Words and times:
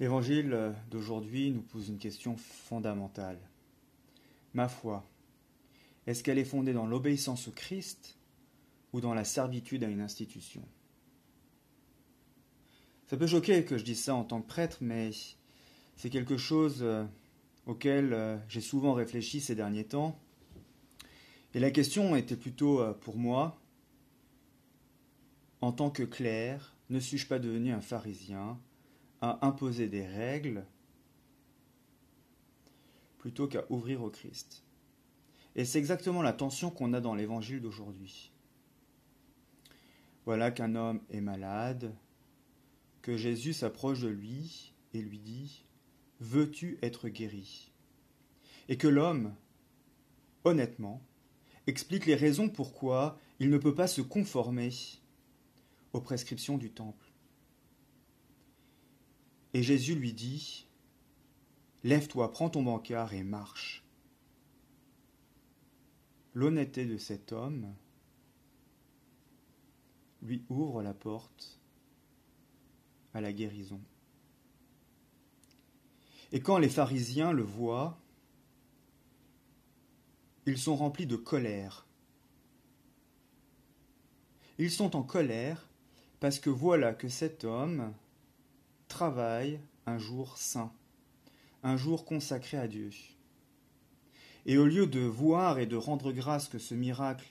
L'évangile 0.00 0.74
d'aujourd'hui 0.90 1.50
nous 1.50 1.62
pose 1.62 1.88
une 1.88 1.98
question 1.98 2.36
fondamentale. 2.36 3.38
Ma 4.54 4.68
foi, 4.68 5.08
est-ce 6.06 6.22
qu'elle 6.22 6.38
est 6.38 6.44
fondée 6.44 6.72
dans 6.72 6.86
l'obéissance 6.86 7.48
au 7.48 7.52
Christ 7.52 8.18
ou 8.92 9.00
dans 9.00 9.14
la 9.14 9.24
servitude 9.24 9.84
à 9.84 9.88
une 9.88 10.00
institution? 10.00 10.62
Ça 13.06 13.16
peut 13.16 13.26
choquer 13.26 13.64
que 13.64 13.78
je 13.78 13.84
dise 13.84 14.02
ça 14.02 14.14
en 14.14 14.24
tant 14.24 14.40
que 14.40 14.48
prêtre, 14.48 14.78
mais 14.80 15.10
c'est 15.96 16.10
quelque 16.10 16.36
chose 16.36 16.78
euh, 16.80 17.04
auquel 17.66 18.12
euh, 18.12 18.38
j'ai 18.48 18.60
souvent 18.60 18.94
réfléchi 18.94 19.40
ces 19.40 19.54
derniers 19.54 19.84
temps. 19.84 20.18
Et 21.54 21.60
la 21.60 21.70
question 21.70 22.16
était 22.16 22.36
plutôt 22.36 22.80
euh, 22.80 22.94
pour 22.94 23.16
moi, 23.16 23.60
en 25.60 25.72
tant 25.72 25.90
que 25.90 26.02
clerc, 26.02 26.74
ne 26.90 26.98
suis-je 26.98 27.26
pas 27.26 27.38
devenu 27.38 27.72
un 27.72 27.80
pharisien 27.80 28.58
à 29.22 29.46
imposer 29.46 29.88
des 29.88 30.04
règles 30.04 30.66
plutôt 33.18 33.46
qu'à 33.46 33.64
ouvrir 33.70 34.02
au 34.02 34.10
Christ 34.10 34.64
Et 35.54 35.64
c'est 35.64 35.78
exactement 35.78 36.22
la 36.22 36.32
tension 36.32 36.70
qu'on 36.70 36.92
a 36.92 37.00
dans 37.00 37.14
l'évangile 37.14 37.60
d'aujourd'hui. 37.60 38.32
Voilà 40.26 40.50
qu'un 40.50 40.74
homme 40.74 41.00
est 41.08 41.20
malade, 41.20 41.94
que 43.00 43.16
Jésus 43.16 43.52
s'approche 43.52 44.00
de 44.00 44.08
lui 44.08 44.74
et 44.92 45.00
lui 45.00 45.18
dit 45.18 45.64
Veux-tu 46.20 46.78
être 46.82 47.08
guéri? 47.08 47.70
Et 48.68 48.76
que 48.76 48.88
l'homme, 48.88 49.34
honnêtement, 50.44 51.00
explique 51.68 52.06
les 52.06 52.16
raisons 52.16 52.48
pourquoi 52.48 53.18
il 53.38 53.50
ne 53.50 53.58
peut 53.58 53.74
pas 53.74 53.88
se 53.88 54.00
conformer 54.00 54.70
aux 55.92 56.00
prescriptions 56.00 56.58
du 56.58 56.70
temple. 56.70 57.01
Et 59.54 59.62
Jésus 59.62 59.94
lui 59.94 60.12
dit 60.12 60.66
Lève-toi, 61.84 62.30
prends 62.30 62.50
ton 62.50 62.62
bancard 62.62 63.12
et 63.12 63.22
marche. 63.22 63.84
L'honnêteté 66.34 66.86
de 66.86 66.96
cet 66.96 67.32
homme 67.32 67.74
lui 70.22 70.44
ouvre 70.48 70.82
la 70.82 70.94
porte 70.94 71.58
à 73.12 73.20
la 73.20 73.32
guérison. 73.32 73.80
Et 76.30 76.40
quand 76.40 76.58
les 76.58 76.70
pharisiens 76.70 77.32
le 77.32 77.42
voient, 77.42 77.98
ils 80.46 80.58
sont 80.58 80.76
remplis 80.76 81.06
de 81.06 81.16
colère. 81.16 81.86
Ils 84.58 84.70
sont 84.70 84.96
en 84.96 85.02
colère 85.02 85.68
parce 86.20 86.38
que 86.38 86.50
voilà 86.50 86.94
que 86.94 87.08
cet 87.08 87.44
homme 87.44 87.92
travaille 88.92 89.58
un 89.86 89.98
jour 89.98 90.36
saint, 90.36 90.70
un 91.62 91.78
jour 91.78 92.04
consacré 92.04 92.58
à 92.58 92.68
Dieu. 92.68 92.90
Et 94.44 94.58
au 94.58 94.66
lieu 94.66 94.86
de 94.86 95.00
voir 95.00 95.58
et 95.58 95.66
de 95.66 95.76
rendre 95.76 96.12
grâce 96.12 96.46
que 96.46 96.58
ce 96.58 96.74
miracle 96.74 97.26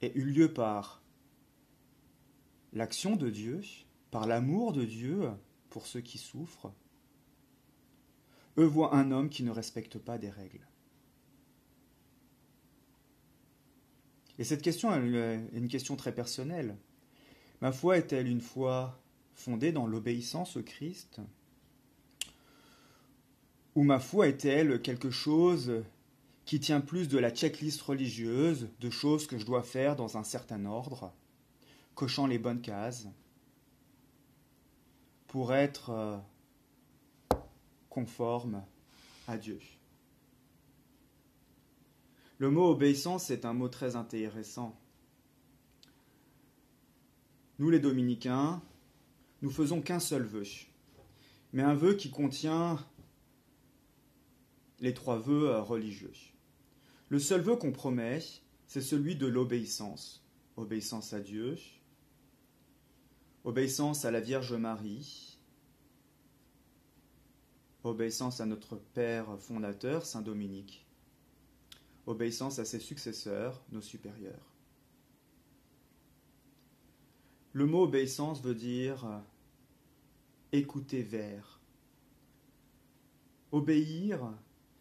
ait 0.00 0.12
eu 0.14 0.24
lieu 0.24 0.52
par 0.52 1.02
l'action 2.72 3.14
de 3.14 3.28
Dieu, 3.28 3.60
par 4.10 4.26
l'amour 4.26 4.72
de 4.72 4.86
Dieu 4.86 5.28
pour 5.68 5.86
ceux 5.86 6.00
qui 6.00 6.16
souffrent, 6.16 6.72
eux 8.56 8.64
voient 8.64 8.94
un 8.94 9.10
homme 9.10 9.28
qui 9.28 9.42
ne 9.42 9.50
respecte 9.50 9.98
pas 9.98 10.16
des 10.16 10.30
règles. 10.30 10.66
Et 14.38 14.44
cette 14.44 14.62
question 14.62 14.92
est 14.94 15.40
une 15.52 15.68
question 15.68 15.96
très 15.96 16.14
personnelle. 16.14 16.76
Ma 17.60 17.70
foi 17.70 17.98
est-elle 17.98 18.28
une 18.28 18.40
foi 18.40 19.03
fondée 19.34 19.72
dans 19.72 19.86
l'obéissance 19.86 20.56
au 20.56 20.62
Christ 20.62 21.20
Ou 23.74 23.82
ma 23.82 23.98
foi 23.98 24.28
est-elle 24.28 24.80
quelque 24.80 25.10
chose 25.10 25.84
qui 26.44 26.60
tient 26.60 26.80
plus 26.80 27.08
de 27.08 27.18
la 27.18 27.30
checklist 27.30 27.80
religieuse, 27.82 28.68
de 28.80 28.90
choses 28.90 29.26
que 29.26 29.38
je 29.38 29.46
dois 29.46 29.62
faire 29.62 29.96
dans 29.96 30.16
un 30.16 30.24
certain 30.24 30.64
ordre, 30.66 31.12
cochant 31.94 32.26
les 32.26 32.38
bonnes 32.38 32.60
cases, 32.60 33.08
pour 35.26 35.54
être 35.54 35.90
euh, 35.90 36.16
conforme 37.88 38.62
à 39.26 39.38
Dieu. 39.38 39.60
Le 42.38 42.50
mot 42.50 42.70
obéissance 42.70 43.30
est 43.30 43.44
un 43.44 43.52
mot 43.52 43.68
très 43.68 43.96
intéressant. 43.96 44.78
Nous 47.58 47.70
les 47.70 47.78
dominicains, 47.78 48.60
nous 49.44 49.50
faisons 49.50 49.82
qu'un 49.82 50.00
seul 50.00 50.22
vœu, 50.22 50.44
mais 51.52 51.62
un 51.62 51.74
vœu 51.74 51.92
qui 51.96 52.10
contient 52.10 52.82
les 54.80 54.94
trois 54.94 55.18
vœux 55.18 55.50
euh, 55.50 55.60
religieux. 55.60 56.14
Le 57.10 57.18
seul 57.18 57.42
vœu 57.42 57.54
qu'on 57.56 57.70
promet, 57.70 58.22
c'est 58.66 58.80
celui 58.80 59.16
de 59.16 59.26
l'obéissance. 59.26 60.24
Obéissance 60.56 61.12
à 61.12 61.20
Dieu, 61.20 61.58
obéissance 63.44 64.06
à 64.06 64.10
la 64.10 64.20
Vierge 64.20 64.54
Marie, 64.54 65.38
obéissance 67.82 68.40
à 68.40 68.46
notre 68.46 68.76
Père 68.76 69.26
fondateur, 69.38 70.06
Saint 70.06 70.22
Dominique, 70.22 70.86
obéissance 72.06 72.58
à 72.58 72.64
ses 72.64 72.80
successeurs, 72.80 73.62
nos 73.72 73.82
supérieurs. 73.82 74.54
Le 77.52 77.66
mot 77.66 77.82
obéissance 77.82 78.42
veut 78.42 78.54
dire 78.54 79.04
euh, 79.04 79.18
écouter 80.54 81.02
vers. 81.02 81.60
Obéir, 83.52 84.32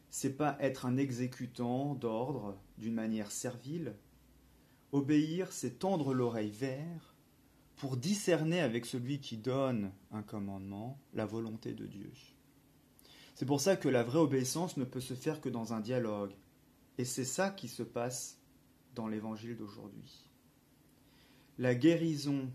c'est 0.10 0.38
pas 0.38 0.58
être 0.60 0.86
un 0.86 0.98
exécutant 0.98 1.96
d'ordre 1.96 2.58
d'une 2.78 2.94
manière 2.94 3.32
servile. 3.32 3.96
Obéir, 4.92 5.52
c'est 5.52 5.80
tendre 5.80 6.14
l'oreille 6.14 6.52
vers 6.52 7.16
pour 7.76 7.98
discerner 7.98 8.60
avec 8.60 8.86
celui 8.86 9.20
qui 9.20 9.38
donne 9.38 9.92
un 10.12 10.22
commandement 10.22 11.00
la 11.14 11.26
volonté 11.26 11.74
de 11.74 11.88
Dieu. 11.88 12.12
C'est 13.36 13.48
pour 13.48 13.60
ça 13.60 13.76
que 13.76 13.90
la 13.90 14.04
vraie 14.04 14.20
obéissance 14.20 14.78
ne 14.78 14.86
peut 14.86 15.02
se 15.02 15.16
faire 15.16 15.42
que 15.42 15.50
dans 15.50 15.74
un 15.74 15.82
dialogue. 15.82 16.34
Et 17.00 17.06
c'est 17.06 17.26
ça 17.26 17.50
qui 17.50 17.68
se 17.68 17.82
passe 17.82 18.40
dans 18.94 19.08
l'évangile 19.08 19.58
d'aujourd'hui. 19.58 20.24
La 21.58 21.74
guérison 21.74 22.52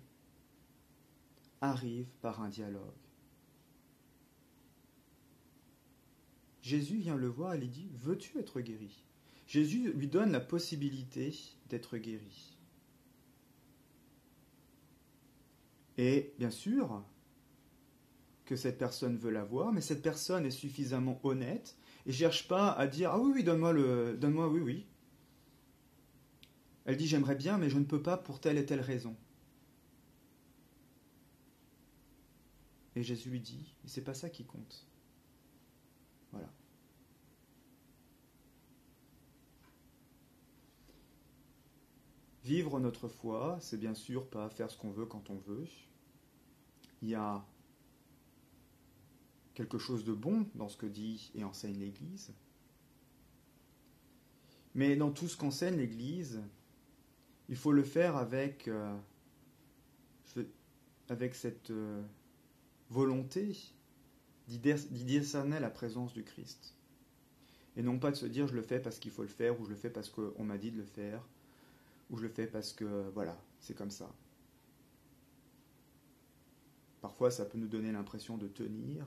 arrive 1.60 2.06
par 2.20 2.40
un 2.40 2.48
dialogue. 2.48 3.07
Jésus 6.68 6.98
vient 6.98 7.16
le 7.16 7.28
voir 7.28 7.54
et 7.54 7.58
lui 7.58 7.68
dit 7.68 7.88
Veux-tu 7.94 8.38
être 8.38 8.60
guéri? 8.60 9.02
Jésus 9.46 9.90
lui 9.94 10.06
donne 10.06 10.32
la 10.32 10.40
possibilité 10.40 11.34
d'être 11.70 11.96
guéri. 11.96 12.58
Et 15.96 16.34
bien 16.38 16.50
sûr, 16.50 17.02
que 18.44 18.54
cette 18.54 18.76
personne 18.76 19.16
veut 19.16 19.30
l'avoir, 19.30 19.72
mais 19.72 19.80
cette 19.80 20.02
personne 20.02 20.44
est 20.44 20.50
suffisamment 20.50 21.18
honnête 21.22 21.74
et 22.04 22.12
cherche 22.12 22.46
pas 22.48 22.70
à 22.72 22.86
dire 22.86 23.12
ah 23.12 23.18
oui 23.18 23.32
oui 23.36 23.44
donne-moi 23.44 23.72
le 23.72 24.18
donne-moi 24.18 24.48
oui 24.48 24.60
oui. 24.60 24.86
Elle 26.84 26.98
dit 26.98 27.06
j'aimerais 27.06 27.34
bien 27.34 27.56
mais 27.56 27.70
je 27.70 27.78
ne 27.78 27.84
peux 27.84 28.02
pas 28.02 28.18
pour 28.18 28.40
telle 28.40 28.58
et 28.58 28.66
telle 28.66 28.82
raison. 28.82 29.16
Et 32.94 33.02
Jésus 33.02 33.30
lui 33.30 33.40
dit 33.40 33.74
c'est 33.86 34.04
pas 34.04 34.14
ça 34.14 34.28
qui 34.28 34.44
compte. 34.44 34.86
Vivre 42.48 42.80
notre 42.80 43.08
foi, 43.08 43.58
c'est 43.60 43.76
bien 43.76 43.92
sûr 43.92 44.26
pas 44.26 44.48
faire 44.48 44.70
ce 44.70 44.78
qu'on 44.78 44.90
veut 44.90 45.04
quand 45.04 45.28
on 45.28 45.36
veut. 45.36 45.66
Il 47.02 47.10
y 47.10 47.14
a 47.14 47.44
quelque 49.52 49.76
chose 49.76 50.02
de 50.02 50.14
bon 50.14 50.46
dans 50.54 50.70
ce 50.70 50.78
que 50.78 50.86
dit 50.86 51.30
et 51.34 51.44
enseigne 51.44 51.78
l'Église. 51.78 52.32
Mais 54.74 54.96
dans 54.96 55.10
tout 55.10 55.28
ce 55.28 55.36
qu'enseigne 55.36 55.76
l'Église, 55.76 56.40
il 57.50 57.56
faut 57.56 57.72
le 57.72 57.82
faire 57.82 58.16
avec, 58.16 58.66
euh, 58.66 58.96
cette 61.32 61.70
euh, 61.70 62.02
volonté 62.88 63.74
d'y 64.48 65.04
discerner 65.04 65.60
la 65.60 65.70
présence 65.70 66.14
du 66.14 66.24
Christ. 66.24 66.74
Et 67.76 67.82
non 67.82 67.98
pas 67.98 68.10
de 68.10 68.16
se 68.16 68.26
dire 68.26 68.48
je 68.48 68.54
le 68.54 68.62
fais 68.62 68.80
parce 68.80 68.98
qu'il 68.98 69.12
faut 69.12 69.22
le 69.22 69.28
faire, 69.28 69.60
ou 69.60 69.64
je 69.64 69.70
le 69.70 69.76
fais 69.76 69.90
parce 69.90 70.08
qu'on 70.08 70.42
m'a 70.42 70.58
dit 70.58 70.70
de 70.70 70.78
le 70.78 70.84
faire, 70.84 71.22
ou 72.10 72.16
je 72.16 72.22
le 72.22 72.28
fais 72.28 72.46
parce 72.46 72.72
que 72.72 73.08
voilà, 73.14 73.38
c'est 73.60 73.74
comme 73.74 73.90
ça. 73.90 74.12
Parfois 77.00 77.30
ça 77.30 77.44
peut 77.44 77.58
nous 77.58 77.68
donner 77.68 77.92
l'impression 77.92 78.36
de 78.36 78.48
tenir, 78.48 79.06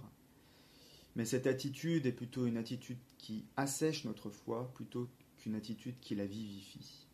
mais 1.15 1.25
cette 1.25 1.47
attitude 1.47 2.05
est 2.05 2.13
plutôt 2.13 2.45
une 2.45 2.57
attitude 2.57 2.99
qui 3.17 3.45
assèche 3.57 4.05
notre 4.05 4.29
foi 4.29 4.71
plutôt 4.75 5.09
qu'une 5.37 5.55
attitude 5.55 5.99
qui 5.99 6.15
la 6.15 6.25
vivifie. 6.25 7.07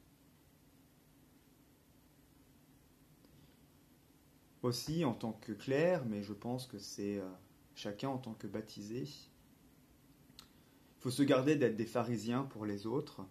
Aussi, 4.64 5.06
en 5.06 5.14
tant 5.14 5.34
que 5.34 5.54
clerc, 5.54 6.06
mais 6.06 6.24
je 6.24 6.34
pense 6.34 6.66
que 6.66 6.78
c'est 6.78 7.20
euh, 7.20 7.30
chacun 7.78 8.10
en 8.10 8.18
tant 8.18 8.34
que 8.34 8.48
baptisé. 8.48 9.04
Il 9.04 11.00
faut 11.00 11.12
se 11.12 11.22
garder 11.24 11.56
d'être 11.56 11.78
des 11.78 11.86
pharisiens 11.86 12.44
pour 12.44 12.66
les 12.66 12.88
autres 12.88 13.22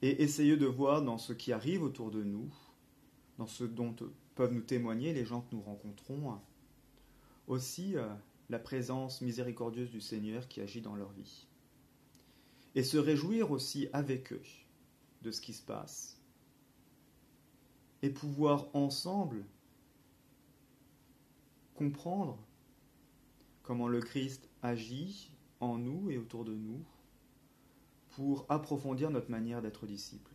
et 0.00 0.22
essayer 0.22 0.56
de 0.56 0.66
voir 0.66 1.02
dans 1.02 1.18
ce 1.18 1.32
qui 1.32 1.52
arrive 1.52 1.82
autour 1.82 2.12
de 2.12 2.22
nous, 2.22 2.54
dans 3.38 3.48
ce 3.48 3.64
dont 3.64 3.94
peuvent 4.36 4.52
nous 4.52 4.62
témoigner 4.62 5.12
les 5.12 5.24
gens 5.24 5.40
que 5.40 5.54
nous 5.54 5.60
rencontrons, 5.60 6.40
aussi 7.48 7.96
euh, 7.96 8.08
la 8.48 8.60
présence 8.60 9.20
miséricordieuse 9.20 9.90
du 9.90 10.00
Seigneur 10.00 10.46
qui 10.46 10.60
agit 10.60 10.80
dans 10.80 10.94
leur 10.94 11.10
vie. 11.10 11.48
Et 12.76 12.84
se 12.84 12.96
réjouir 12.96 13.50
aussi 13.50 13.88
avec 13.92 14.32
eux 14.32 14.42
de 15.22 15.32
ce 15.32 15.40
qui 15.40 15.52
se 15.52 15.62
passe. 15.62 16.16
Et 18.02 18.10
pouvoir 18.10 18.68
ensemble 18.72 19.44
comprendre 21.74 22.38
comment 23.62 23.88
le 23.88 24.00
Christ 24.00 24.48
agit 24.62 25.30
en 25.60 25.78
nous 25.78 26.10
et 26.10 26.18
autour 26.18 26.44
de 26.44 26.54
nous 26.54 26.84
pour 28.10 28.46
approfondir 28.48 29.10
notre 29.10 29.30
manière 29.30 29.62
d'être 29.62 29.86
disciple. 29.86 30.32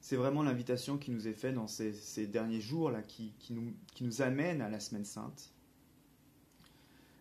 C'est 0.00 0.16
vraiment 0.16 0.42
l'invitation 0.42 0.98
qui 0.98 1.10
nous 1.10 1.28
est 1.28 1.32
faite 1.32 1.54
dans 1.54 1.66
ces, 1.66 2.26
derniers 2.26 2.60
jours-là, 2.60 3.02
qui, 3.02 3.32
nous, 3.50 3.72
qui 3.94 4.04
nous 4.04 4.20
amène 4.20 4.60
à 4.60 4.68
la 4.68 4.78
Semaine 4.78 5.06
Sainte. 5.06 5.52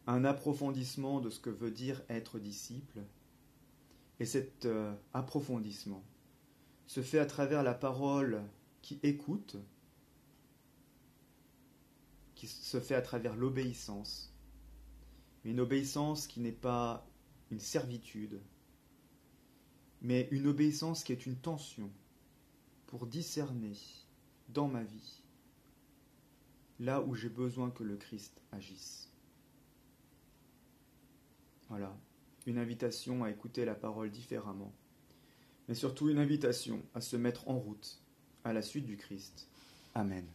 Un 0.05 0.25
approfondissement 0.25 1.21
de 1.21 1.29
ce 1.29 1.39
que 1.39 1.49
veut 1.49 1.71
dire 1.71 2.01
être 2.09 2.39
disciple. 2.39 2.99
Et 4.19 4.25
cet 4.25 4.65
euh, 4.65 4.93
approfondissement 5.13 6.03
se 6.85 7.01
fait 7.01 7.19
à 7.19 7.25
travers 7.25 7.63
la 7.63 7.73
parole 7.73 8.41
qui 8.81 8.99
écoute, 9.01 9.55
se 12.47 12.79
fait 12.79 12.95
à 12.95 13.01
travers 13.01 13.35
l'obéissance, 13.35 14.33
mais 15.43 15.51
une 15.51 15.59
obéissance 15.59 16.27
qui 16.27 16.39
n'est 16.39 16.51
pas 16.51 17.07
une 17.51 17.59
servitude, 17.59 18.41
mais 20.01 20.27
une 20.31 20.47
obéissance 20.47 21.03
qui 21.03 21.11
est 21.11 21.25
une 21.25 21.37
tension 21.37 21.91
pour 22.87 23.07
discerner 23.07 23.73
dans 24.49 24.67
ma 24.67 24.83
vie 24.83 25.23
là 26.79 27.01
où 27.01 27.15
j'ai 27.15 27.29
besoin 27.29 27.71
que 27.71 27.83
le 27.83 27.95
Christ 27.95 28.41
agisse. 28.51 29.09
Voilà, 31.69 31.95
une 32.45 32.57
invitation 32.57 33.23
à 33.23 33.31
écouter 33.31 33.65
la 33.65 33.75
parole 33.75 34.11
différemment, 34.11 34.73
mais 35.67 35.75
surtout 35.75 36.09
une 36.09 36.19
invitation 36.19 36.81
à 36.93 37.01
se 37.01 37.15
mettre 37.15 37.47
en 37.47 37.57
route 37.57 38.01
à 38.43 38.53
la 38.53 38.61
suite 38.61 38.85
du 38.85 38.97
Christ. 38.97 39.47
Amen. 39.95 40.25